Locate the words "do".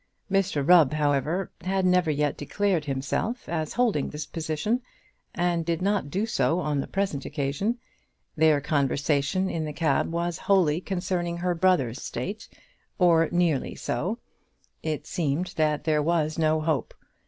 6.09-6.25